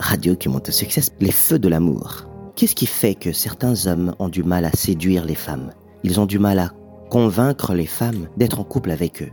[0.00, 2.26] Radio qui monte au succès, les feux de l'amour.
[2.56, 5.72] Qu'est-ce qui fait que certains hommes ont du mal à séduire les femmes?
[6.02, 6.72] Ils ont du mal à
[7.10, 9.30] convaincre les femmes d'être en couple avec eux.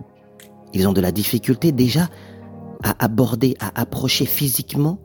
[0.73, 2.09] Ils ont de la difficulté déjà
[2.83, 4.99] à aborder, à approcher physiquement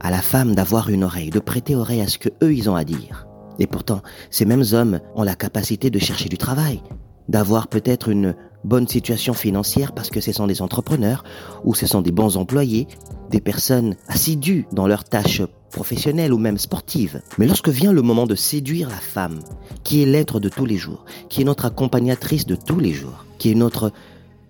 [0.00, 2.76] à la femme d'avoir une oreille, de prêter oreille à ce que eux ils ont
[2.76, 3.26] à dire.
[3.58, 6.80] Et pourtant, ces mêmes hommes ont la capacité de chercher du travail,
[7.28, 11.24] d'avoir peut-être une bonne situation financière parce que ce sont des entrepreneurs
[11.64, 12.86] ou ce sont des bons employés,
[13.30, 17.20] des personnes assidues dans leurs tâches professionnelles ou même sportives.
[17.38, 19.40] Mais lorsque vient le moment de séduire la femme,
[19.84, 23.26] qui est l'être de tous les jours, qui est notre accompagnatrice de tous les jours,
[23.38, 23.92] qui est notre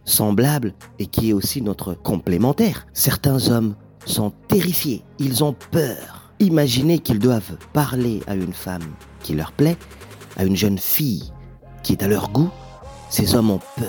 [0.05, 3.75] semblable et qui est aussi notre complémentaire, certains hommes
[4.07, 6.33] sont terrifiés, ils ont peur.
[6.41, 9.77] Imaginez qu'ils doivent parler à une femme qui leur plaît,
[10.37, 11.33] à une jeune fille
[11.83, 12.51] qui est à leur goût,
[13.11, 13.89] ces hommes ont peur.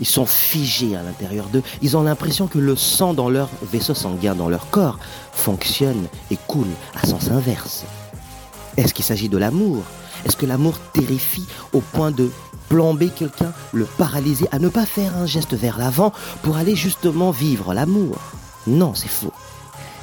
[0.00, 1.62] Ils sont figés à l'intérieur d'eux.
[1.82, 4.98] Ils ont l'impression que le sang dans leur vaisseau sanguin, dans leur corps,
[5.32, 7.84] fonctionne et coule à sens inverse.
[8.78, 9.82] Est-ce qu'il s'agit de l'amour?
[10.24, 12.30] Est-ce que l'amour terrifie au point de
[12.70, 17.30] plomber quelqu'un, le paralyser, à ne pas faire un geste vers l'avant pour aller justement
[17.30, 18.16] vivre l'amour?
[18.66, 19.32] Non, c'est faux.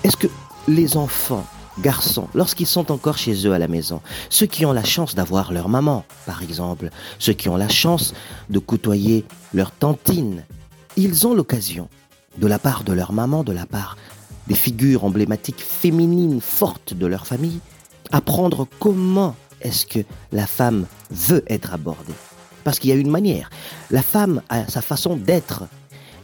[0.04, 0.28] Est-ce que
[0.67, 1.45] les enfants
[1.81, 5.52] garçons, lorsqu'ils sont encore chez eux à la maison, ceux qui ont la chance d'avoir
[5.52, 6.89] leur maman, par exemple,
[7.20, 8.14] ceux qui ont la chance
[8.50, 10.44] de côtoyer leur tantine,
[10.95, 11.89] ils ont l'occasion,
[12.38, 13.98] de la part de leur maman, de la part
[14.48, 17.59] des figures emblématiques féminines fortes de leur famille,
[18.11, 20.00] apprendre comment est-ce que
[20.31, 22.14] la femme veut être abordée.
[22.64, 23.50] Parce qu'il y a une manière.
[23.92, 25.64] La femme a sa façon d'être.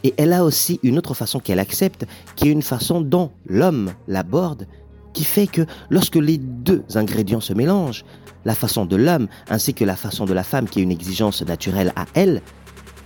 [0.02, 2.04] Et elle a aussi une autre façon qu'elle accepte,
[2.36, 4.66] qui est une façon dont l'homme l'aborde
[5.14, 8.04] qui fait que lorsque les deux ingrédients se mélangent,
[8.44, 11.40] la façon de l'homme ainsi que la façon de la femme qui est une exigence
[11.42, 12.42] naturelle à elle,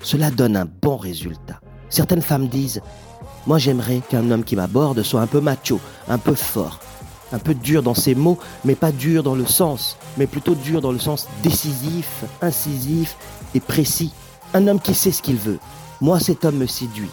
[0.02, 1.60] cela donne un bon résultat.
[1.90, 2.80] Certaines femmes disent
[3.46, 6.80] Moi j'aimerais qu'un homme qui m'aborde soit un peu macho, un peu fort,
[7.32, 10.80] un peu dur dans ses mots, mais pas dur dans le sens, mais plutôt dur
[10.80, 13.16] dans le sens décisif, incisif
[13.54, 14.12] et précis.
[14.54, 15.58] Un homme qui sait ce qu'il veut.
[16.00, 17.10] Moi cet homme me séduit.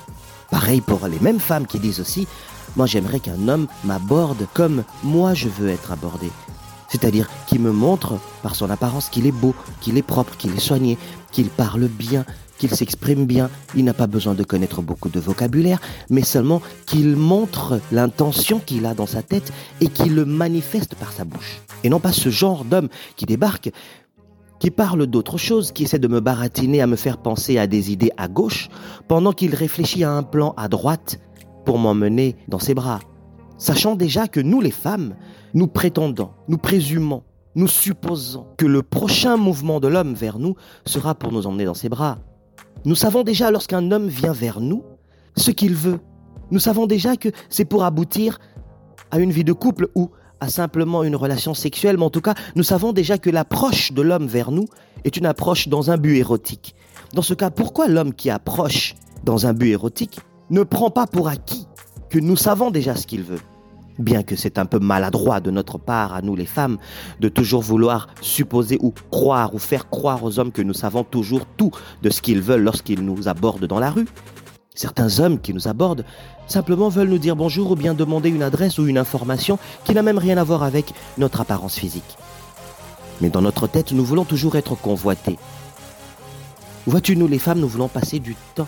[0.50, 2.28] Pareil pour les mêmes femmes qui disent aussi
[2.75, 6.30] moi, j'aimerais qu'un homme m'aborde comme moi je veux être abordé.
[6.90, 10.59] C'est-à-dire qu'il me montre par son apparence qu'il est beau, qu'il est propre, qu'il est
[10.59, 10.97] soigné,
[11.31, 12.25] qu'il parle bien,
[12.58, 13.50] qu'il s'exprime bien.
[13.75, 18.85] Il n'a pas besoin de connaître beaucoup de vocabulaire, mais seulement qu'il montre l'intention qu'il
[18.85, 21.62] a dans sa tête et qu'il le manifeste par sa bouche.
[21.84, 23.72] Et non pas ce genre d'homme qui débarque,
[24.59, 27.91] qui parle d'autre chose, qui essaie de me baratiner à me faire penser à des
[27.91, 28.69] idées à gauche,
[29.08, 31.19] pendant qu'il réfléchit à un plan à droite
[31.66, 33.00] pour m'emmener dans ses bras,
[33.58, 35.16] sachant déjà que nous les femmes,
[35.53, 37.24] nous prétendons, nous présumons,
[37.56, 40.56] nous supposons que le prochain mouvement de l'homme vers nous
[40.86, 42.20] sera pour nous emmener dans ses bras.
[42.84, 44.84] Nous savons déjà lorsqu'un homme vient vers nous
[45.36, 46.00] ce qu'il veut.
[46.52, 48.40] Nous savons déjà que c'est pour aboutir
[49.12, 52.36] à une vie de couple ou à simplement une relation sexuelle, mais en tout cas,
[52.56, 54.66] nous savons déjà que l'approche de l'homme vers nous
[55.06, 56.76] est une approche dans un but érotique.
[57.14, 61.28] Dans ce cas, pourquoi l'homme qui approche dans un but érotique ne prend pas pour
[61.28, 61.67] acquis
[62.09, 63.39] que nous savons déjà ce qu'il veut.
[63.97, 66.78] Bien que c'est un peu maladroit de notre part, à nous les femmes,
[67.22, 71.45] de toujours vouloir supposer ou croire ou faire croire aux hommes que nous savons toujours
[71.57, 74.07] tout de ce qu'ils veulent lorsqu'ils nous abordent dans la rue.
[74.73, 76.03] Certains hommes qui nous abordent
[76.47, 80.01] simplement veulent nous dire bonjour ou bien demander une adresse ou une information qui n'a
[80.01, 82.17] même rien à voir avec notre apparence physique.
[83.22, 85.38] Mais dans notre tête, nous voulons toujours être convoités.
[86.85, 88.67] Vois-tu, nous les femmes, nous voulons passer du temps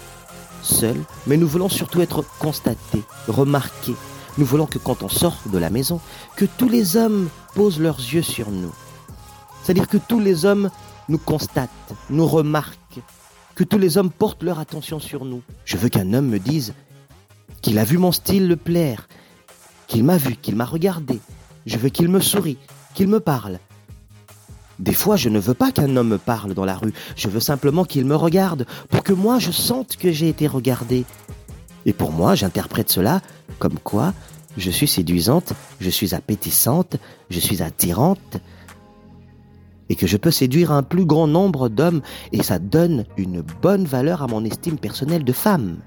[0.62, 3.96] seuls, mais nous voulons surtout être constatés, remarqués.
[4.38, 6.00] Nous voulons que quand on sort de la maison,
[6.36, 8.74] que tous les hommes posent leurs yeux sur nous.
[9.64, 10.70] C'est-à-dire que tous les hommes
[11.10, 11.70] nous constatent,
[12.10, 13.02] nous remarquent,
[13.56, 15.42] que tous les hommes portent leur attention sur nous.
[15.66, 16.74] Je veux qu'un homme me dise
[17.62, 19.08] qu'il a vu mon style le plaire,
[19.88, 21.20] qu'il m'a vu, qu'il m'a regardé.
[21.66, 22.58] Je veux qu'il me sourie,
[22.94, 23.60] qu'il me parle,
[24.80, 27.40] des fois, je ne veux pas qu'un homme me parle dans la rue, je veux
[27.40, 31.06] simplement qu'il me regarde, pour que moi je sente que j'ai été regardé.
[31.86, 33.22] Et pour moi, j'interprète cela
[33.60, 34.14] comme quoi
[34.58, 36.98] je suis séduisante, je suis appétissante,
[37.30, 38.38] je suis attirante,
[39.90, 43.86] et que je peux séduire un plus grand nombre d'hommes, et ça donne une bonne
[43.86, 45.78] valeur à mon estime personnelle de femme.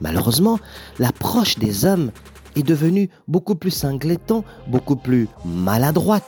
[0.00, 0.58] Malheureusement,
[0.98, 2.10] l'approche des hommes
[2.56, 6.24] est devenue beaucoup plus cinglétant, beaucoup plus maladroite.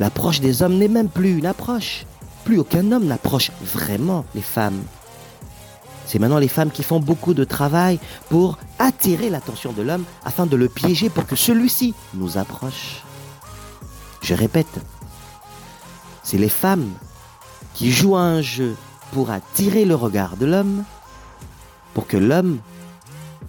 [0.00, 2.06] L'approche des hommes n'est même plus une approche.
[2.44, 4.82] Plus aucun homme n'approche vraiment les femmes.
[6.06, 8.00] C'est maintenant les femmes qui font beaucoup de travail
[8.30, 13.02] pour attirer l'attention de l'homme afin de le piéger pour que celui-ci nous approche.
[14.22, 14.80] Je répète,
[16.22, 16.88] c'est les femmes
[17.74, 18.76] qui jouent un jeu
[19.12, 20.82] pour attirer le regard de l'homme
[21.92, 22.58] pour que l'homme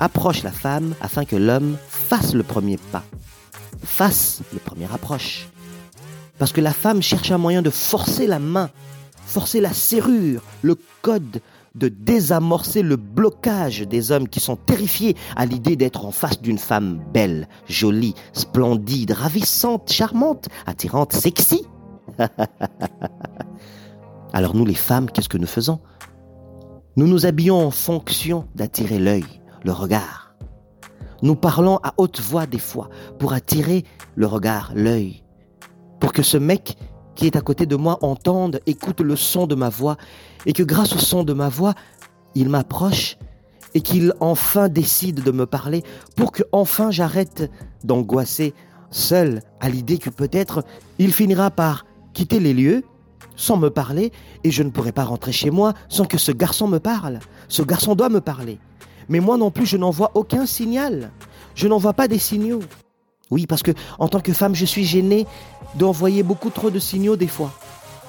[0.01, 3.03] approche la femme afin que l'homme fasse le premier pas,
[3.83, 5.50] fasse le premier approche.
[6.41, 8.71] Parce que la femme cherche un moyen de forcer la main,
[9.27, 11.39] forcer la serrure, le code,
[11.75, 16.57] de désamorcer le blocage des hommes qui sont terrifiés à l'idée d'être en face d'une
[16.57, 21.61] femme belle, jolie, splendide, ravissante, charmante, attirante, sexy.
[24.33, 25.79] Alors nous les femmes, qu'est-ce que nous faisons?
[26.95, 29.25] Nous nous habillons en fonction d'attirer l'œil,
[29.63, 30.33] le regard.
[31.21, 32.89] Nous parlons à haute voix des fois
[33.19, 33.85] pour attirer
[34.15, 35.21] le regard, l'œil,
[36.01, 36.75] pour que ce mec
[37.15, 39.95] qui est à côté de moi entende, écoute le son de ma voix,
[40.45, 41.75] et que grâce au son de ma voix,
[42.35, 43.17] il m'approche
[43.73, 45.83] et qu'il enfin décide de me parler
[46.15, 47.49] pour que enfin j'arrête
[47.83, 48.53] d'angoisser
[48.89, 50.65] seul à l'idée que peut-être
[50.99, 52.83] il finira par quitter les lieux
[53.37, 54.11] sans me parler
[54.43, 57.19] et je ne pourrai pas rentrer chez moi sans que ce garçon me parle.
[57.47, 58.59] Ce garçon doit me parler.
[59.07, 61.11] Mais moi non plus, je n'en vois aucun signal.
[61.55, 62.61] Je n'en vois pas des signaux.
[63.31, 65.25] Oui, parce que en tant que femme, je suis gênée
[65.75, 67.51] d'envoyer beaucoup trop de signaux des fois.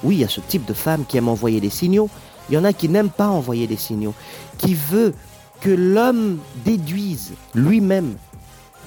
[0.03, 2.09] Oui, il y a ce type de femme qui aime envoyer des signaux.
[2.49, 4.13] Il y en a qui n'aiment pas envoyer des signaux,
[4.57, 5.13] qui veut
[5.61, 8.15] que l'homme déduise lui-même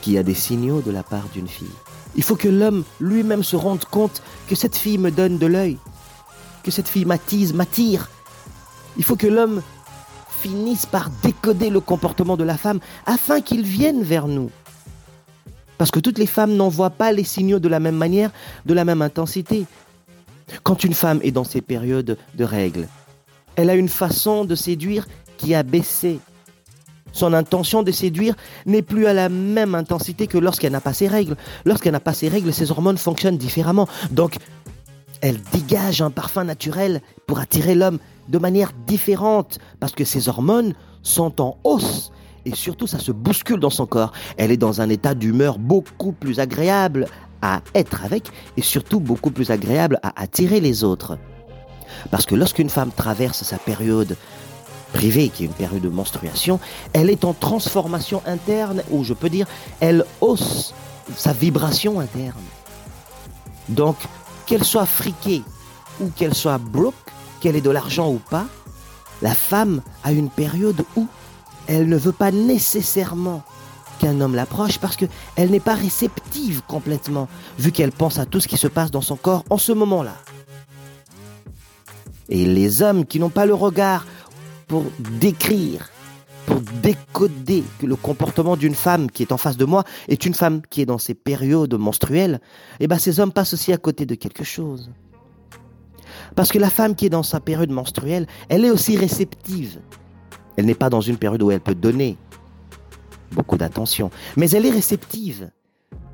[0.03, 1.67] qu'il y a des signaux de la part d'une fille.
[2.17, 5.79] Il faut que l'homme lui-même se rende compte que cette fille me donne de l'œil,
[6.63, 8.11] que cette fille m'attise, m'attire.
[8.99, 9.63] Il faut que l'homme
[10.43, 14.51] finisse par décoder le comportement de la femme afin qu'il vienne vers nous.
[15.79, 18.31] Parce que toutes les femmes n'envoient pas les signaux de la même manière,
[18.65, 19.67] de la même intensité.
[20.63, 22.89] Quand une femme est dans ses périodes de règles,
[23.57, 25.07] elle a une façon de séduire
[25.37, 26.21] qui a baissé.
[27.13, 28.35] Son intention de séduire
[28.67, 31.37] n'est plus à la même intensité que lorsqu'elle n'a pas ses règles.
[31.65, 33.89] Lorsqu'elle n'a pas ses règles, ses hormones fonctionnent différemment.
[34.11, 34.37] Donc,
[35.23, 40.75] elle dégage un parfum naturel pour attirer l'homme de manière différente parce que ses hormones
[41.03, 42.13] sont en hausse
[42.47, 44.13] et surtout ça se bouscule dans son corps.
[44.39, 47.09] Elle est dans un état d'humeur beaucoup plus agréable
[47.43, 51.19] à être avec et surtout beaucoup plus agréable à attirer les autres.
[52.11, 54.17] Parce que lorsqu'une femme traverse sa période
[54.93, 56.61] privée, qui est une période de menstruation,
[56.93, 59.47] elle est en transformation interne, ou je peux dire,
[59.81, 60.73] elle hausse
[61.15, 62.43] sa vibration interne.
[63.69, 63.97] Donc,
[64.47, 65.43] qu'elle soit friquée
[66.01, 66.95] ou qu'elle soit broke,
[67.41, 68.47] qu'elle ait de l'argent ou pas,
[69.23, 71.07] la femme a une période où
[71.67, 73.43] elle ne veut pas nécessairement
[73.99, 77.29] qu'un homme l'approche parce qu'elle n'est pas réceptive complètement,
[77.59, 80.17] vu qu'elle pense à tout ce qui se passe dans son corps en ce moment-là.
[82.29, 84.07] Et les hommes qui n'ont pas le regard
[84.67, 85.91] pour décrire,
[86.47, 90.35] pour décoder que le comportement d'une femme qui est en face de moi est une
[90.35, 92.41] femme qui est dans ses périodes menstruelles,
[92.81, 94.91] eh ben ces hommes passent aussi à côté de quelque chose.
[96.35, 99.81] Parce que la femme qui est dans sa période menstruelle, elle est aussi réceptive.
[100.57, 102.17] Elle n'est pas dans une période où elle peut donner
[103.33, 105.51] beaucoup d'attention, mais elle est réceptive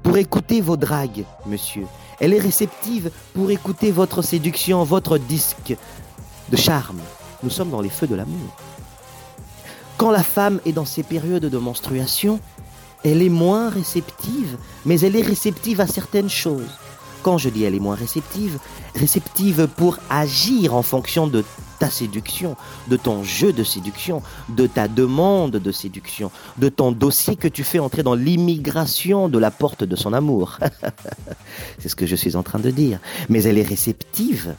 [0.03, 1.87] pour écouter vos dragues, monsieur.
[2.21, 5.77] Elle est réceptive pour écouter votre séduction, votre disque
[6.51, 7.01] de charme.
[7.43, 8.57] Nous sommes dans les feux de l'amour.
[9.97, 12.41] Quand la femme est dans ses périodes de menstruation,
[13.05, 16.79] elle est moins réceptive, mais elle est réceptive à certaines choses.
[17.23, 18.59] Quand je dis elle est moins réceptive,
[18.97, 21.45] réceptive pour agir en fonction de
[21.83, 22.55] ta séduction,
[22.87, 27.65] de ton jeu de séduction, de ta demande de séduction, de ton dossier que tu
[27.65, 30.61] fais entrer dans l'immigration de la porte de son amour.
[31.81, 33.01] C'est ce que je suis en train de dire.
[33.29, 34.55] Mais elle est réceptive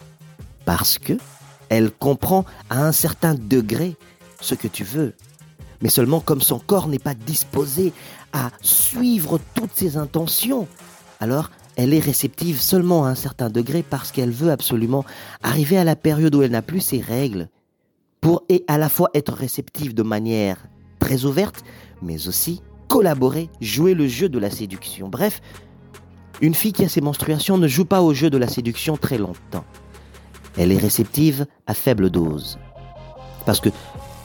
[0.65, 1.13] parce que
[1.69, 3.95] elle comprend à un certain degré
[4.41, 5.13] ce que tu veux.
[5.81, 7.93] Mais seulement comme son corps n'est pas disposé
[8.33, 10.67] à suivre toutes ses intentions,
[11.21, 15.05] alors elle est réceptive seulement à un certain degré parce qu'elle veut absolument
[15.41, 17.49] arriver à la période où elle n'a plus ses règles
[18.21, 20.57] pour et à la fois être réceptive de manière
[20.99, 21.63] très ouverte,
[22.01, 25.09] mais aussi collaborer, jouer le jeu de la séduction.
[25.09, 25.41] Bref,
[26.41, 29.17] une fille qui a ses menstruations ne joue pas au jeu de la séduction très
[29.17, 29.65] longtemps.
[30.57, 32.59] Elle est réceptive à faible dose.
[33.45, 33.69] Parce que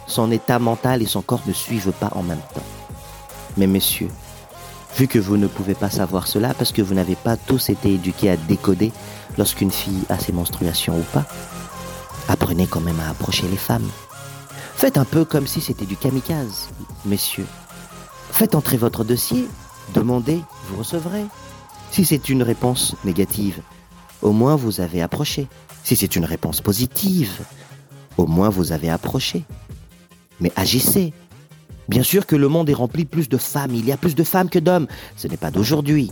[0.07, 2.63] son état mental et son corps ne suivent pas en même temps.
[3.57, 4.11] Mais messieurs,
[4.97, 7.95] Vu que vous ne pouvez pas savoir cela parce que vous n'avez pas tous été
[7.95, 8.93] éduqués à décoder
[9.37, 11.25] lorsqu'une fille a ses menstruations ou pas,
[12.29, 13.89] apprenez quand même à approcher les femmes.
[14.75, 16.69] Faites un peu comme si c'était du kamikaze,
[17.05, 17.47] messieurs.
[18.31, 19.49] Faites entrer votre dossier,
[19.95, 21.25] demandez, vous recevrez.
[21.91, 23.61] Si c'est une réponse négative,
[24.23, 25.49] au moins vous avez approché.
[25.85, 27.41] Si c'est une réponse positive,
[28.17, 29.45] au moins vous avez approché.
[30.41, 31.13] Mais agissez,
[31.89, 34.23] Bien sûr que le monde est rempli plus de femmes, il y a plus de
[34.23, 34.87] femmes que d'hommes.
[35.17, 36.11] Ce n'est pas d'aujourd'hui,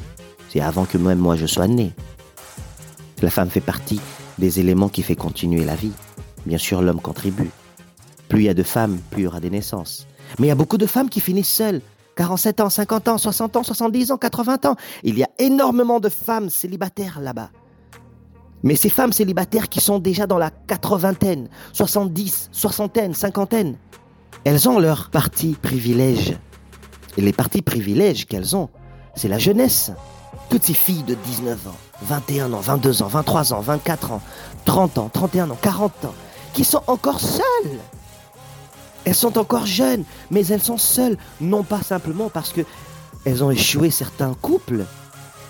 [0.49, 1.93] c'est avant que même moi je sois né.
[3.23, 4.01] La femme fait partie
[4.39, 5.93] des éléments qui fait continuer la vie.
[6.47, 7.51] Bien sûr, l'homme contribue.
[8.29, 10.07] Plus il y a de femmes, plus il y aura des naissances.
[10.39, 11.83] Mais il y a beaucoup de femmes qui finissent seules.
[12.17, 14.77] 47 ans, 50 ans, 60 ans, 70 ans, 80 ans.
[15.03, 17.51] Il y a énormément de femmes célibataires là-bas.
[18.63, 23.77] Mais ces femmes célibataires qui sont déjà dans la quatre-vingtaine, 70, soixantaine, cinquantaine,
[24.45, 26.37] elles ont leur parti privilège.
[27.17, 28.69] Et les partis privilèges qu'elles ont,
[29.15, 29.93] c'est la jeunesse.
[30.51, 34.23] Toutes ces filles de 19 ans, 21 ans, 22 ans, 23 ans, 24 ans,
[34.65, 36.15] 30 ans, 31 ans, 40 ans,
[36.53, 37.79] qui sont encore seules.
[39.05, 42.63] Elles sont encore jeunes, mais elles sont seules, non pas simplement parce que
[43.25, 44.85] elles ont échoué certains couples,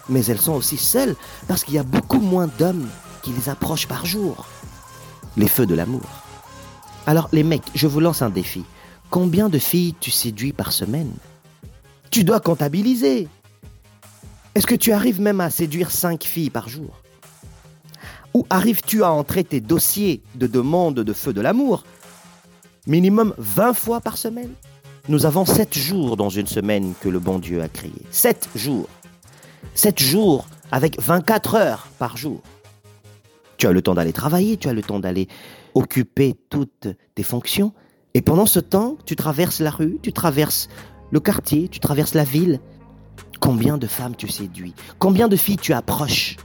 [0.09, 1.17] mais elles sont aussi seules
[1.49, 2.89] parce qu'il y a beaucoup moins d'hommes
[3.23, 4.47] qui les approchent par jour.
[5.37, 6.03] Les feux de l'amour.
[7.07, 8.65] Alors les mecs, je vous lance un défi.
[9.11, 11.13] Combien de filles tu séduis par semaine?
[12.11, 13.29] Tu dois comptabiliser.
[14.55, 17.03] Est-ce que tu arrives même à séduire 5 filles par jour?
[18.35, 21.85] Ou arrives-tu à entrer tes dossiers de demande de feu de l'amour?
[22.87, 24.53] Minimum 20 fois par semaine?
[25.09, 27.93] Nous avons 7 jours dans une semaine que le bon Dieu a créé.
[28.11, 28.89] 7 jours.
[29.75, 32.41] 7 jours avec 24 heures par jour.
[33.57, 35.29] Tu as le temps d'aller travailler, tu as le temps d'aller
[35.75, 37.73] occuper toutes tes fonctions.
[38.17, 40.71] Et pendant ce temps, tu traverses la rue, tu traverses
[41.11, 42.61] le quartier, tu traverses la ville,
[43.41, 46.39] Combien de femmes tu séduis Combien de filles tu approches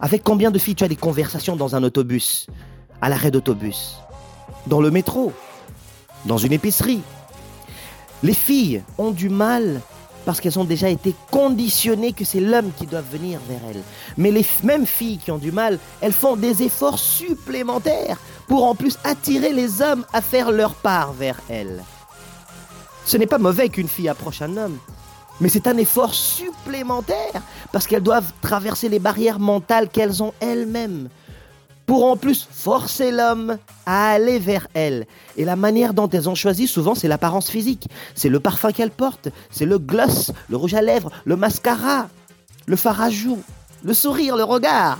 [0.00, 2.48] Avec combien de filles tu as des conversations dans un autobus
[3.00, 3.98] À l'arrêt d'autobus
[4.66, 5.32] Dans le métro
[6.24, 7.02] Dans une épicerie.
[8.24, 9.82] Les filles ont du mal
[10.26, 13.82] parce qu'elles ont déjà été conditionnées que c'est l'homme qui doit venir vers elles.
[14.18, 18.18] Mais les mêmes filles qui ont du mal, elles font des efforts supplémentaires
[18.48, 21.82] pour en plus attirer les hommes à faire leur part vers elles.
[23.04, 24.78] Ce n'est pas mauvais qu'une fille approche un homme,
[25.40, 27.40] mais c'est un effort supplémentaire
[27.70, 31.08] parce qu'elles doivent traverser les barrières mentales qu'elles ont elles-mêmes
[31.86, 35.06] pour en plus forcer l'homme à aller vers elles.
[35.36, 37.88] Et la manière dont elles ont choisi, souvent, c'est l'apparence physique.
[38.14, 42.08] C'est le parfum qu'elles portent, c'est le gloss, le rouge à lèvres, le mascara,
[42.66, 43.42] le fard à joues,
[43.84, 44.98] le sourire, le regard.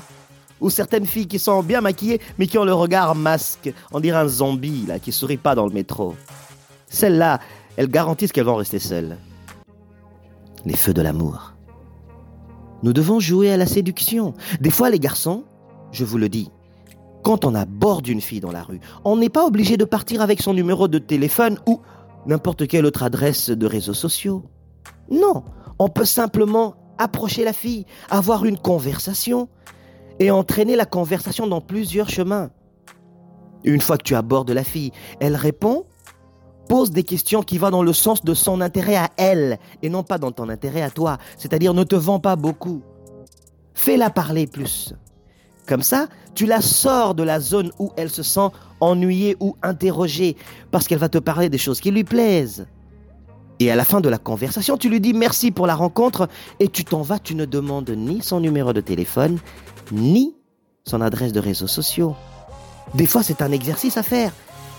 [0.61, 3.73] Ou certaines filles qui sont bien maquillées, mais qui ont le regard masque.
[3.93, 6.15] On dirait un zombie, là, qui sourit pas dans le métro.
[6.89, 7.41] Celles-là,
[7.77, 9.19] elles garantissent qu'elles vont rester seules
[10.67, 11.55] les feux de l'amour.
[12.83, 14.35] Nous devons jouer à la séduction.
[14.61, 15.45] Des fois, les garçons,
[15.93, 16.51] je vous le dis,
[17.27, 20.41] quand on aborde une fille dans la rue, on n'est pas obligé de partir avec
[20.41, 21.81] son numéro de téléphone ou
[22.25, 24.45] n'importe quelle autre adresse de réseaux sociaux.
[25.11, 25.43] Non,
[25.81, 29.49] on peut simplement approcher la fille, avoir une conversation
[30.21, 32.51] et entraîner la conversation dans plusieurs chemins.
[33.65, 35.85] Une fois que tu abordes la fille, elle répond
[36.69, 40.05] pose des questions qui vont dans le sens de son intérêt à elle et non
[40.05, 41.19] pas dans ton intérêt à toi.
[41.39, 42.83] C'est-à-dire ne te vends pas beaucoup.
[43.75, 44.95] Fais-la parler plus.
[45.67, 48.49] Comme ça, tu la sors de la zone où elle se sent
[48.81, 50.37] ennuyée ou interrogée
[50.71, 52.67] parce qu'elle va te parler des choses qui lui plaisent.
[53.59, 56.29] Et à la fin de la conversation, tu lui dis merci pour la rencontre
[56.61, 59.39] et tu t'en vas, tu ne demandes ni son numéro de téléphone,
[59.93, 60.35] ni
[60.85, 62.15] son adresse de réseaux sociaux.
[62.95, 64.33] Des fois, c'est un exercice à faire.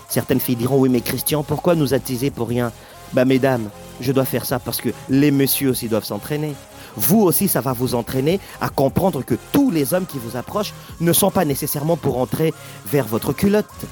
[0.08, 2.72] Certaines filles diront oui mais Christian, pourquoi nous attiser pour rien?
[3.12, 3.68] Bah mesdames,
[4.00, 6.54] je dois faire ça parce que les messieurs aussi doivent s'entraîner.
[6.98, 10.74] Vous aussi, ça va vous entraîner à comprendre que tous les hommes qui vous approchent
[11.00, 12.52] ne sont pas nécessairement pour entrer
[12.86, 13.86] vers votre culotte,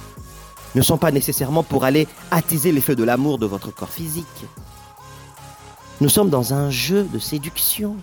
[0.75, 4.27] ne sont pas nécessairement pour aller attiser les feux de l'amour de votre corps physique.
[6.01, 7.97] Nous sommes dans un jeu de séduction.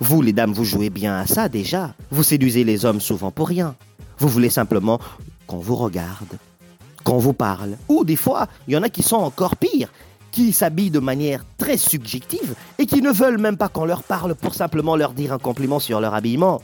[0.00, 1.92] Vous, les dames, vous jouez bien à ça déjà.
[2.10, 3.76] Vous séduisez les hommes souvent pour rien.
[4.18, 5.00] Vous voulez simplement
[5.46, 6.38] qu'on vous regarde,
[7.04, 7.76] qu'on vous parle.
[7.88, 9.90] Ou des fois, il y en a qui sont encore pires,
[10.30, 14.34] qui s'habillent de manière très subjective et qui ne veulent même pas qu'on leur parle
[14.34, 16.60] pour simplement leur dire un compliment sur leur habillement.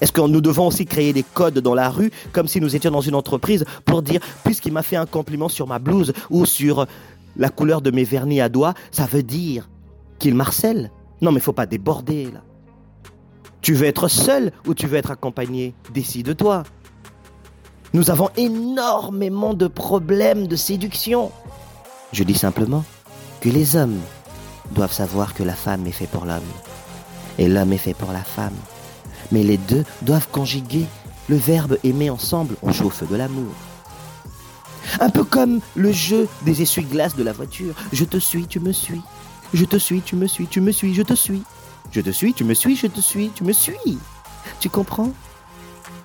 [0.00, 2.90] Est-ce que nous devons aussi créer des codes dans la rue, comme si nous étions
[2.90, 6.86] dans une entreprise, pour dire, puisqu'il m'a fait un compliment sur ma blouse ou sur
[7.36, 9.68] la couleur de mes vernis à doigts, ça veut dire
[10.18, 10.90] qu'il marcelle?
[11.20, 12.42] Non, mais faut pas déborder, là.
[13.60, 15.74] Tu veux être seul ou tu veux être accompagné?
[15.94, 16.64] Décide-toi.
[17.94, 21.30] Nous avons énormément de problèmes de séduction.
[22.14, 22.84] Je dis simplement
[23.40, 23.98] que les hommes
[24.70, 26.42] doivent savoir que la femme est faite pour l'homme
[27.38, 28.54] et l'homme est fait pour la femme.
[29.32, 30.86] Mais les deux doivent conjuguer
[31.28, 33.52] le verbe aimer ensemble au chauffe de l'amour.
[35.00, 37.74] Un peu comme le jeu des essuie-glaces de la voiture.
[37.92, 39.02] Je te suis, tu me suis.
[39.52, 41.42] Je te suis, tu me suis, tu me suis, je te suis.
[41.90, 43.98] Je te suis, tu me suis, je te suis, tu me suis.
[44.60, 45.10] Tu comprends?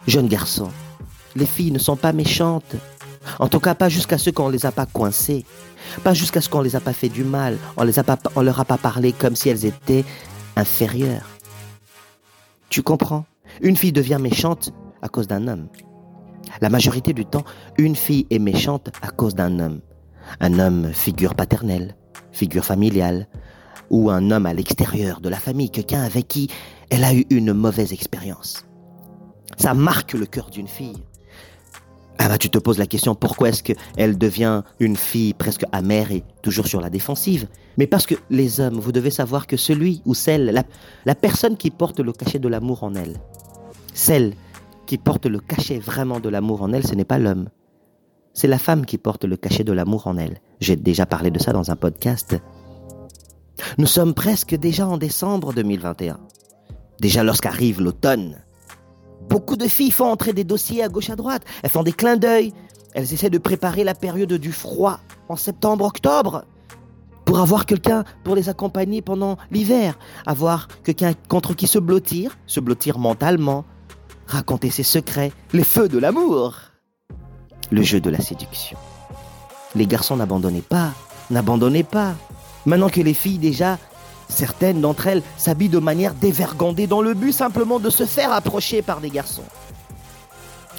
[0.07, 0.71] Jeune garçon,
[1.35, 2.75] les filles ne sont pas méchantes.
[3.39, 5.45] En tout cas, pas jusqu'à ce qu'on les a pas coincées.
[6.03, 7.57] Pas jusqu'à ce qu'on les a pas fait du mal.
[7.77, 7.85] On
[8.35, 10.05] on leur a pas parlé comme si elles étaient
[10.55, 11.27] inférieures.
[12.69, 13.25] Tu comprends?
[13.61, 14.71] Une fille devient méchante
[15.01, 15.67] à cause d'un homme.
[16.61, 17.43] La majorité du temps,
[17.77, 19.81] une fille est méchante à cause d'un homme.
[20.39, 21.95] Un homme figure paternelle,
[22.31, 23.27] figure familiale,
[23.89, 26.49] ou un homme à l'extérieur de la famille, quelqu'un avec qui
[26.89, 28.65] elle a eu une mauvaise expérience.
[29.57, 31.03] Ça marque le cœur d'une fille.
[32.21, 36.11] Ah bah tu te poses la question pourquoi est-ce qu'elle devient une fille presque amère
[36.11, 37.47] et toujours sur la défensive?
[37.77, 40.63] Mais parce que les hommes, vous devez savoir que celui ou celle, la,
[41.05, 43.15] la personne qui porte le cachet de l'amour en elle,
[43.93, 44.33] celle
[44.85, 47.47] qui porte le cachet vraiment de l'amour en elle, ce n'est pas l'homme.
[48.33, 50.41] C'est la femme qui porte le cachet de l'amour en elle.
[50.59, 52.35] J'ai déjà parlé de ça dans un podcast.
[53.77, 56.19] Nous sommes presque déjà en décembre 2021.
[56.99, 58.41] Déjà lorsqu'arrive l'automne,
[59.29, 61.43] Beaucoup de filles font entrer des dossiers à gauche à droite.
[61.61, 62.51] Elles font des clins d'œil.
[62.93, 66.45] Elles essaient de préparer la période du froid en septembre-octobre
[67.25, 72.59] pour avoir quelqu'un pour les accompagner pendant l'hiver, avoir quelqu'un contre qui se blottir, se
[72.59, 73.65] blottir mentalement,
[74.25, 76.55] raconter ses secrets, les feux de l'amour,
[77.69, 78.79] le jeu de la séduction.
[79.75, 80.91] Les garçons n'abandonnez pas,
[81.29, 82.15] n'abandonnez pas.
[82.65, 83.77] Maintenant que les filles déjà
[84.29, 88.81] Certaines d'entre elles s'habillent de manière dévergondée dans le but simplement de se faire approcher
[88.81, 89.43] par des garçons.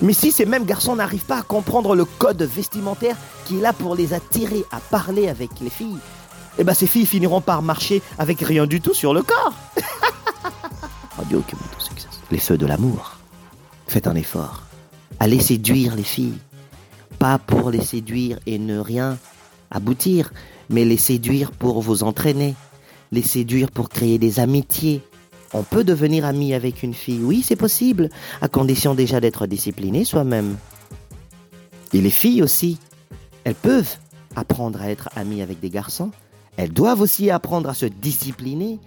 [0.02, 3.72] Mais si ces mêmes garçons n'arrivent pas à comprendre le code vestimentaire qui est là
[3.72, 5.98] pour les attirer à parler avec les filles,
[6.58, 9.52] eh ben ces filles finiront par marcher avec rien du tout sur le corps.
[12.30, 13.16] les feux de l'amour.
[13.86, 14.62] Faites un effort.
[15.18, 16.38] Allez séduire les filles.
[17.18, 19.18] Pas pour les séduire et ne rien
[19.70, 20.32] aboutir,
[20.70, 22.54] mais les séduire pour vous entraîner,
[23.12, 25.02] les séduire pour créer des amitiés.
[25.52, 28.08] On peut devenir ami avec une fille, oui, c'est possible,
[28.40, 30.56] à condition déjà d'être discipliné soi-même.
[31.92, 32.78] Et les filles aussi,
[33.44, 33.96] elles peuvent
[34.36, 36.12] apprendre à être amies avec des garçons.
[36.56, 38.78] Elles doivent aussi apprendre à se discipliner.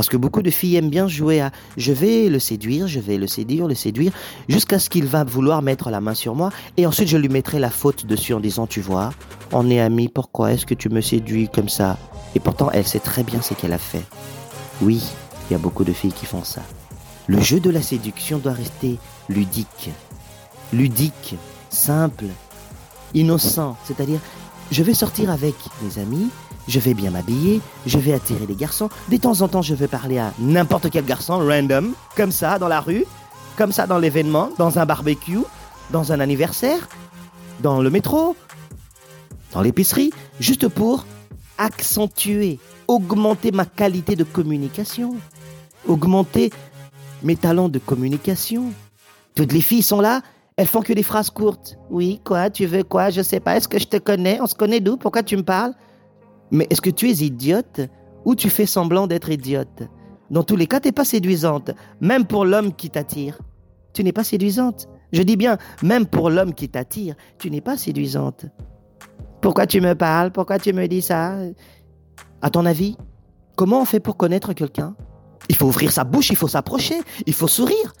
[0.00, 3.18] Parce que beaucoup de filles aiment bien jouer à je vais le séduire, je vais
[3.18, 4.12] le séduire, le séduire,
[4.48, 6.48] jusqu'à ce qu'il va vouloir mettre la main sur moi.
[6.78, 9.10] Et ensuite, je lui mettrai la faute dessus en disant, tu vois,
[9.52, 11.98] on est amis, pourquoi est-ce que tu me séduis comme ça?
[12.34, 14.00] Et pourtant, elle sait très bien ce qu'elle a fait.
[14.80, 15.02] Oui,
[15.50, 16.62] il y a beaucoup de filles qui font ça.
[17.26, 18.96] Le jeu de la séduction doit rester
[19.28, 19.90] ludique.
[20.72, 21.34] Ludique,
[21.68, 22.24] simple,
[23.12, 23.76] innocent.
[23.84, 24.20] C'est-à-dire,
[24.70, 26.28] je vais sortir avec mes amis,
[26.68, 28.88] je vais bien m'habiller, je vais attirer les garçons.
[29.08, 32.68] De temps en temps, je vais parler à n'importe quel garçon, random, comme ça, dans
[32.68, 33.04] la rue,
[33.56, 35.40] comme ça, dans l'événement, dans un barbecue,
[35.90, 36.88] dans un anniversaire,
[37.60, 38.36] dans le métro,
[39.52, 41.04] dans l'épicerie, juste pour
[41.58, 45.16] accentuer, augmenter ma qualité de communication,
[45.86, 46.50] augmenter
[47.22, 48.72] mes talents de communication.
[49.34, 50.22] Toutes les filles sont là,
[50.60, 51.78] elles font que des phrases courtes.
[51.88, 54.54] Oui, quoi, tu veux quoi, je sais pas, est-ce que je te connais, on se
[54.54, 55.72] connaît d'où, pourquoi tu me parles?
[56.50, 57.80] Mais est-ce que tu es idiote
[58.26, 59.84] ou tu fais semblant d'être idiote?
[60.30, 61.70] Dans tous les cas, tu n'es pas séduisante,
[62.02, 63.38] même pour l'homme qui t'attire.
[63.94, 64.86] Tu n'es pas séduisante.
[65.12, 68.44] Je dis bien, même pour l'homme qui t'attire, tu n'es pas séduisante.
[69.40, 70.30] Pourquoi tu me parles?
[70.30, 71.36] Pourquoi tu me dis ça?
[72.42, 72.98] À ton avis,
[73.56, 74.94] comment on fait pour connaître quelqu'un?
[75.48, 77.94] Il faut ouvrir sa bouche, il faut s'approcher, il faut sourire.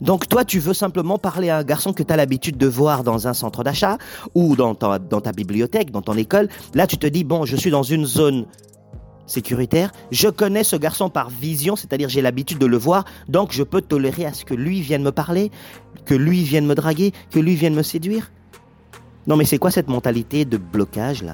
[0.00, 3.04] Donc toi, tu veux simplement parler à un garçon que tu as l'habitude de voir
[3.04, 3.98] dans un centre d'achat
[4.34, 6.48] ou dans ta, dans ta bibliothèque, dans ton école.
[6.74, 8.46] Là, tu te dis, bon, je suis dans une zone
[9.26, 13.62] sécuritaire, je connais ce garçon par vision, c'est-à-dire j'ai l'habitude de le voir, donc je
[13.62, 15.50] peux tolérer à ce que lui vienne me parler,
[16.04, 18.30] que lui vienne me draguer, que lui vienne me séduire.
[19.26, 21.32] Non, mais c'est quoi cette mentalité de blocage là?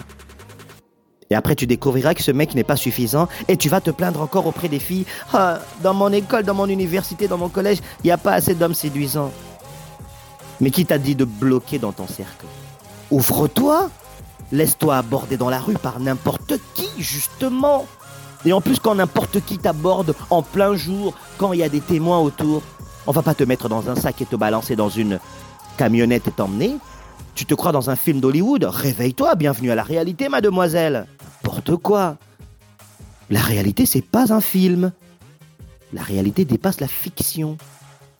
[1.33, 4.21] Et après, tu découvriras que ce mec n'est pas suffisant et tu vas te plaindre
[4.21, 5.07] encore auprès des filles.
[5.33, 8.57] Ah, dans mon école, dans mon université, dans mon collège, il n'y a pas assez
[8.57, 9.31] d'hommes séduisants.
[10.61, 12.47] Mais qui t'a dit de bloquer dans ton cercle?
[13.12, 13.90] Ouvre-toi
[14.53, 17.87] Laisse-toi aborder dans la rue par n'importe qui, justement.
[18.45, 21.81] Et en plus, quand n'importe qui t'aborde en plein jour, quand il y a des
[21.81, 22.62] témoins autour,
[23.07, 25.21] on va pas te mettre dans un sac et te balancer dans une
[25.77, 26.79] camionnette et t'emmener.
[27.37, 28.64] Tu te crois dans un film d'Hollywood?
[28.64, 31.07] Réveille-toi, bienvenue à la réalité, mademoiselle.
[31.42, 32.16] N'importe quoi.
[33.31, 34.92] La réalité, c'est pas un film.
[35.92, 37.57] La réalité dépasse la fiction.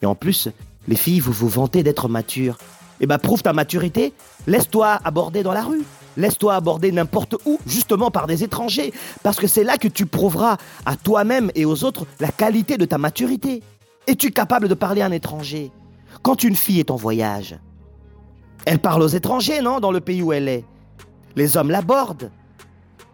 [0.03, 0.49] Et en plus,
[0.89, 2.59] les filles, vous vous vantez d'être matures.
[3.01, 4.13] Eh ben, prouve ta maturité.
[4.47, 5.85] Laisse-toi aborder dans la rue.
[6.17, 8.93] Laisse-toi aborder n'importe où, justement par des étrangers.
[9.23, 10.57] Parce que c'est là que tu prouveras
[10.87, 13.63] à toi-même et aux autres la qualité de ta maturité.
[14.07, 15.71] Es-tu capable de parler à un étranger
[16.23, 17.59] Quand une fille est en voyage,
[18.67, 20.65] elle parle aux étrangers, non, dans le pays où elle est.
[21.37, 22.31] Les hommes l'abordent.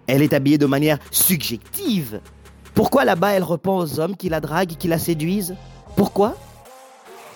[0.07, 2.21] Elle est habillée de manière subjective.
[2.75, 5.57] Pourquoi là-bas elle répond aux hommes qui la draguent, qui la séduisent?
[5.97, 6.37] Pourquoi?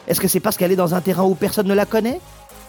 [0.07, 2.21] Est-ce que c'est parce qu'elle est dans un terrain où personne ne la connaît?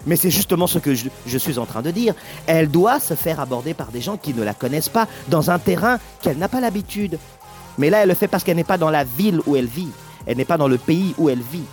[0.08, 2.14] Mais c'est justement ce que je, je, suis en train de dire.
[2.48, 5.60] Elle doit se faire aborder par des gens qui ne la connaissent pas, dans un
[5.60, 7.20] terrain qu'elle n'a pas l'habitude.
[7.78, 9.90] Mais là, elle le fait parce qu'elle n'est pas dans la ville où elle vit.
[10.26, 11.66] Elle n'est pas dans le pays où elle vit.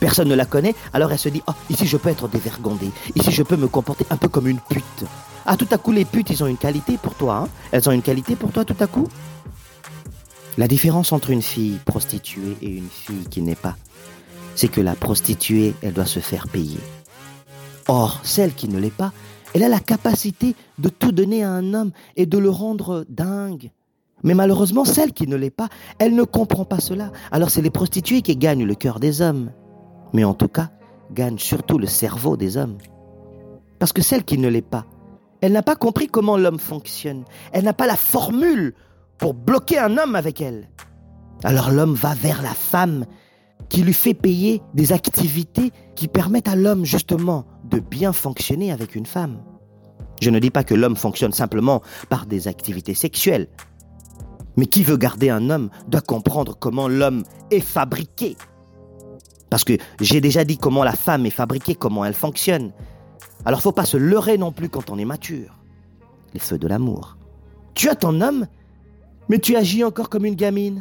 [0.00, 3.30] Personne ne la connaît, alors elle se dit, oh, ici je peux être dévergondée, ici
[3.30, 5.04] je peux me comporter un peu comme une pute.
[5.46, 7.44] Ah, tout à coup, les putes, ils ont une qualité pour toi.
[7.44, 9.06] Hein Elles ont une qualité pour toi tout à coup
[10.58, 13.76] La différence entre une fille prostituée et une fille qui n'est pas,
[14.56, 16.80] c'est que la prostituée, elle doit se faire payer.
[17.86, 19.12] Or, celle qui ne l'est pas,
[19.54, 23.70] elle a la capacité de tout donner à un homme et de le rendre dingue.
[24.24, 25.68] Mais malheureusement, celle qui ne l'est pas,
[26.00, 27.12] elle ne comprend pas cela.
[27.30, 29.52] Alors c'est les prostituées qui gagnent le cœur des hommes
[30.12, 30.70] mais en tout cas
[31.12, 32.78] gagne surtout le cerveau des hommes.
[33.78, 34.86] Parce que celle qui ne l'est pas,
[35.40, 37.24] elle n'a pas compris comment l'homme fonctionne.
[37.52, 38.74] Elle n'a pas la formule
[39.18, 40.68] pour bloquer un homme avec elle.
[41.44, 43.04] Alors l'homme va vers la femme
[43.68, 48.94] qui lui fait payer des activités qui permettent à l'homme justement de bien fonctionner avec
[48.94, 49.42] une femme.
[50.20, 53.48] Je ne dis pas que l'homme fonctionne simplement par des activités sexuelles.
[54.56, 58.36] Mais qui veut garder un homme doit comprendre comment l'homme est fabriqué
[59.50, 62.72] parce que j'ai déjà dit comment la femme est fabriquée, comment elle fonctionne.
[63.44, 65.58] Alors faut pas se leurrer non plus quand on est mature.
[66.34, 67.16] Les feux de l'amour.
[67.74, 68.46] Tu as ton homme,
[69.28, 70.80] mais tu agis encore comme une gamine.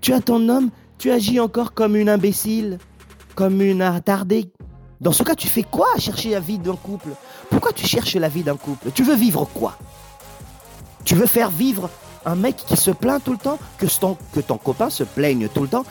[0.00, 2.78] Tu as ton homme, tu agis encore comme une imbécile,
[3.34, 4.50] comme une attardée.
[5.00, 7.10] Dans ce cas, tu fais quoi à chercher la vie d'un couple?
[7.50, 8.90] Pourquoi tu cherches la vie d'un couple?
[8.94, 9.76] Tu veux vivre quoi?
[11.04, 11.90] Tu veux faire vivre
[12.24, 15.48] un mec qui se plaint tout le temps, que ton, que ton copain se plaigne
[15.48, 15.84] tout le temps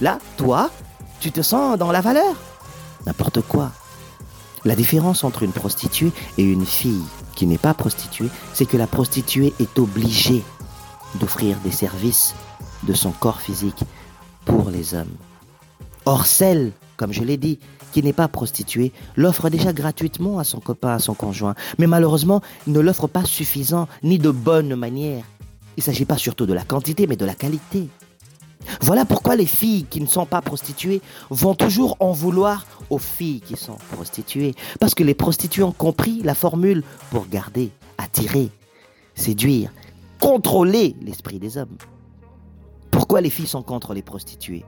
[0.00, 0.70] Là, toi,
[1.20, 2.34] tu te sens dans la valeur.
[3.06, 3.72] N'importe quoi.
[4.64, 7.04] La différence entre une prostituée et une fille
[7.34, 10.42] qui n'est pas prostituée, c'est que la prostituée est obligée
[11.20, 12.34] d'offrir des services
[12.82, 13.84] de son corps physique
[14.44, 15.14] pour les hommes.
[16.04, 17.58] Or, celle, comme je l'ai dit,
[17.92, 21.54] qui n'est pas prostituée, l'offre déjà gratuitement à son copain, à son conjoint.
[21.78, 25.24] Mais malheureusement, ne l'offre pas suffisant ni de bonne manière.
[25.76, 27.88] Il ne s'agit pas surtout de la quantité, mais de la qualité.
[28.80, 31.00] Voilà pourquoi les filles qui ne sont pas prostituées
[31.30, 34.54] vont toujours en vouloir aux filles qui sont prostituées.
[34.80, 38.50] Parce que les prostituées ont compris la formule pour garder, attirer,
[39.14, 39.72] séduire,
[40.20, 41.76] contrôler l'esprit des hommes.
[42.90, 44.64] Pourquoi les filles sont contre les prostituées?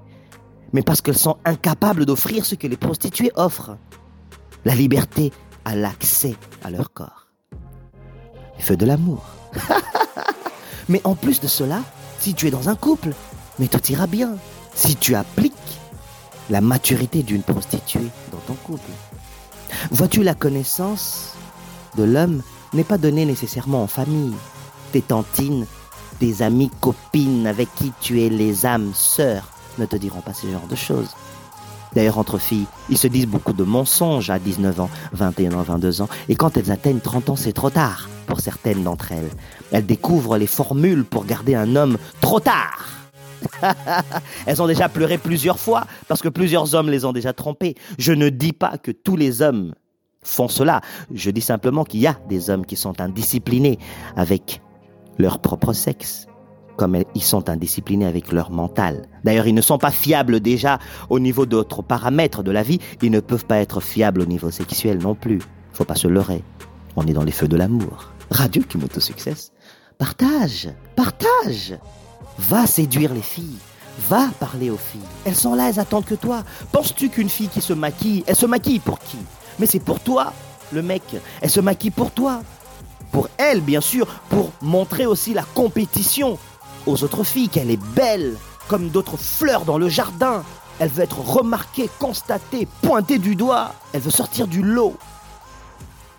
[0.72, 3.76] Mais parce qu'elles sont incapables d'offrir ce que les prostituées offrent.
[4.64, 5.32] La liberté
[5.64, 7.28] à l'accès à leur corps.
[8.58, 9.24] Feu de l'amour.
[10.88, 11.80] Mais en plus de cela,
[12.18, 13.14] si tu es dans un couple,
[13.58, 14.36] mais tout ira bien
[14.74, 15.54] si tu appliques
[16.50, 18.90] la maturité d'une prostituée dans ton couple.
[19.90, 21.34] Vois-tu, la connaissance
[21.96, 22.42] de l'homme
[22.72, 24.34] n'est pas donnée nécessairement en famille.
[24.92, 25.66] Tes tantines,
[26.18, 30.50] tes amis, copines avec qui tu es les âmes sœurs ne te diront pas ce
[30.50, 31.10] genre de choses.
[31.94, 36.02] D'ailleurs, entre filles, ils se disent beaucoup de mensonges à 19 ans, 21 ans, 22
[36.02, 39.30] ans, et quand elles atteignent 30 ans, c'est trop tard pour certaines d'entre elles.
[39.72, 42.88] Elles découvrent les formules pour garder un homme trop tard.
[44.46, 47.74] Elles ont déjà pleuré plusieurs fois parce que plusieurs hommes les ont déjà trompées.
[47.98, 49.74] Je ne dis pas que tous les hommes
[50.22, 50.80] font cela.
[51.12, 53.78] Je dis simplement qu'il y a des hommes qui sont indisciplinés
[54.16, 54.60] avec
[55.18, 56.26] leur propre sexe,
[56.76, 59.08] comme ils sont indisciplinés avec leur mental.
[59.24, 60.78] D'ailleurs, ils ne sont pas fiables déjà
[61.10, 62.78] au niveau d'autres paramètres de la vie.
[63.02, 65.40] Ils ne peuvent pas être fiables au niveau sexuel non plus.
[65.72, 66.42] Faut pas se leurrer.
[66.96, 68.12] On est dans les feux de l'amour.
[68.30, 69.34] Radio qui succès.
[69.98, 71.78] Partage, partage.
[72.38, 73.58] Va séduire les filles.
[74.08, 75.00] Va parler aux filles.
[75.24, 76.44] Elles sont là, elles attendent que toi.
[76.70, 79.18] Penses-tu qu'une fille qui se maquille, elle se maquille pour qui?
[79.58, 80.32] Mais c'est pour toi,
[80.72, 81.02] le mec.
[81.40, 82.42] Elle se maquille pour toi.
[83.10, 86.38] Pour elle, bien sûr, pour montrer aussi la compétition
[86.86, 88.36] aux autres filles, qu'elle est belle,
[88.68, 90.44] comme d'autres fleurs dans le jardin.
[90.78, 93.74] Elle veut être remarquée, constatée, pointée du doigt.
[93.92, 94.96] Elle veut sortir du lot.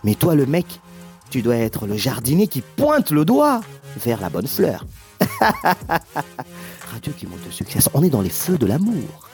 [0.03, 0.81] Mais toi, le mec,
[1.29, 3.61] tu dois être le jardinier qui pointe le doigt
[3.97, 4.85] vers la bonne fleur.
[6.91, 7.79] Radio qui monte de succès.
[7.93, 9.28] On est dans les feux de l'amour.